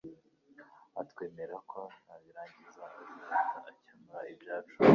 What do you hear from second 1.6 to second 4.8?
ko nabirangiza azahita akemura ibyacu,